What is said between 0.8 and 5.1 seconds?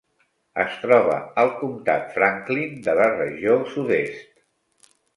troba al comtat Franklin de la regió sud-est.